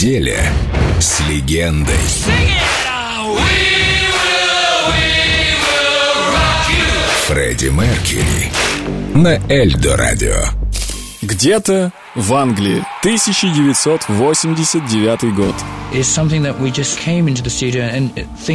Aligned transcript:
неделе 0.00 0.40
с 0.98 1.20
легендой. 1.28 1.94
Фредди 7.26 7.66
Меркьюри 7.66 8.50
на 9.14 9.38
Эльдо 9.52 9.98
Радио. 9.98 10.36
Где-то 11.20 11.92
в 12.14 12.32
Англии, 12.32 12.82
1989 13.02 15.34
год. 15.34 15.54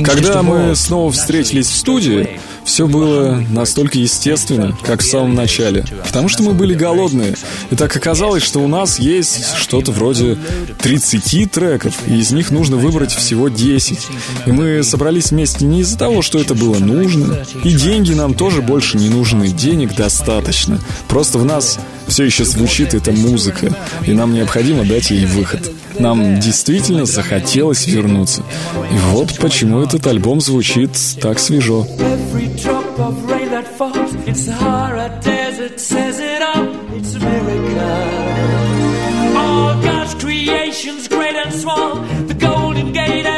Когда 0.04 0.43
мы 0.43 0.75
снова 0.75 1.11
встретились 1.11 1.66
в 1.66 1.75
студии, 1.75 2.39
все 2.64 2.88
было 2.88 3.43
настолько 3.50 3.97
естественно, 3.97 4.78
как 4.84 5.02
в 5.02 5.10
самом 5.10 5.34
начале. 5.34 5.84
Потому 6.05 6.29
что 6.29 6.43
мы 6.43 6.54
были 6.54 6.75
голодные. 6.75 7.34
И 7.71 7.75
так 7.75 7.96
оказалось, 7.96 8.43
что 8.43 8.60
у 8.60 8.68
нас 8.68 9.00
есть 9.00 9.55
что-то 9.55 9.92
вроде 9.92 10.38
30 10.80 11.52
треков, 11.52 11.96
и 12.05 12.16
из 12.16 12.32
них 12.32 12.52
нужно 12.52 12.77
выбрать 12.77 13.16
всего 13.16 13.50
10. 13.50 13.97
И 14.46 14.52
мы 14.52 14.83
собрались 14.83 15.32
вместе 15.32 15.66
не 15.66 15.82
из-за 15.82 15.97
того, 15.97 16.21
что 16.21 16.38
это 16.38 16.54
было 16.54 16.77
нужно. 16.77 17.43
И 17.64 17.74
деньги 17.74 18.14
нам 18.14 18.36
тоже 18.36 18.61
больше 18.61 19.00
не 19.00 19.10
нужны. 19.10 19.47
Денег 19.47 19.96
достаточно. 19.96 20.80
Просто 21.07 21.39
в 21.39 21.46
нас 21.46 21.80
все 22.07 22.24
еще 22.24 22.46
звучит 22.46 22.93
эта 22.93 23.11
музыка, 23.11 23.75
и 24.05 24.14
нам 24.14 24.35
необходимо 24.36 24.84
дать 24.86 25.10
ей 25.10 25.25
выход. 25.25 25.71
Нам 25.98 26.39
действительно 26.39 27.06
захотелось 27.06 27.88
вернуться. 27.88 28.44
И 28.92 28.98
вот 29.11 29.38
почему 29.39 29.82
этот 29.82 30.06
альбом 30.08 30.42
звучит 30.42 30.92
так 31.21 31.39
свежо. 31.39 31.88
creations 40.17 41.08
great 41.08 41.36
and 41.36 41.53
small 41.53 41.95
the 42.27 42.33
golden 42.33 42.92
gate 42.94 43.34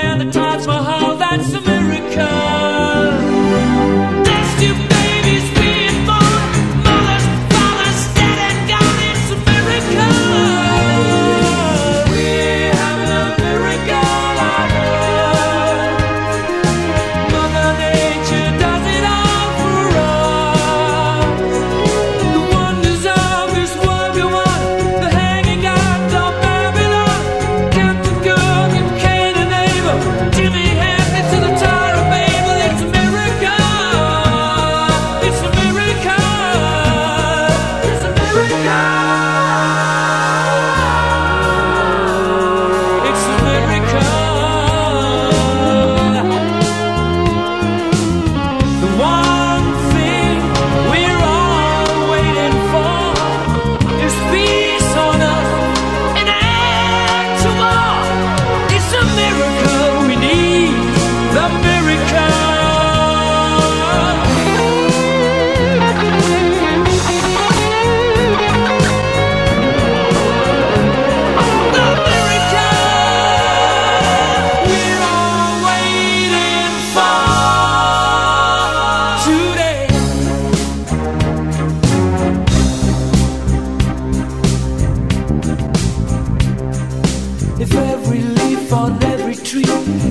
leaf 88.68 88.74
on 88.74 89.04
every 89.04 89.36
tree 89.36 89.64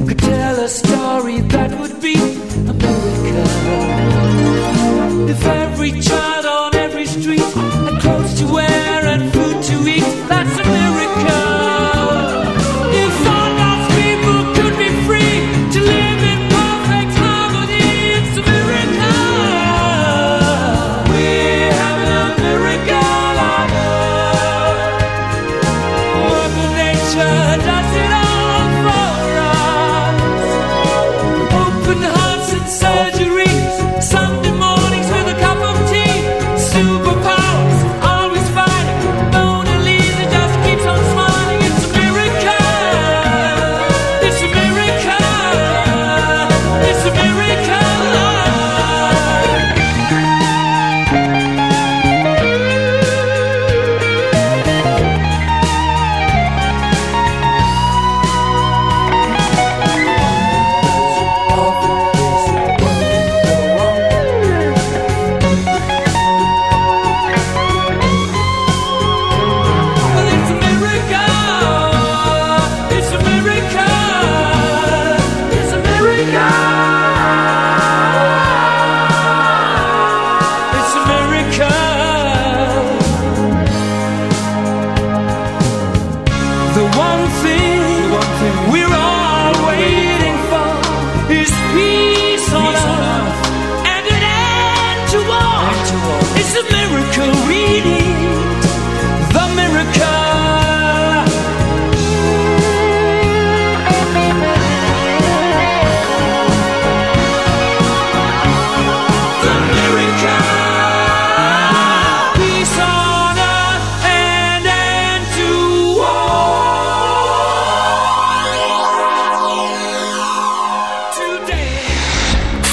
could 0.06 0.18
tell 0.18 0.64
a 0.64 0.68
story. 0.68 1.05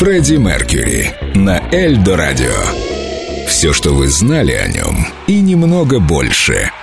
Фредди 0.04 0.34
Меркьюри 0.34 1.14
на 1.34 1.64
Эльдо 1.72 2.18
Радио. 2.18 2.52
Все, 3.48 3.72
что 3.72 3.94
вы 3.94 4.10
знали 4.10 4.52
о 4.52 4.68
нем, 4.68 5.08
и 5.28 5.40
немного 5.40 6.02
больше– 6.02 6.70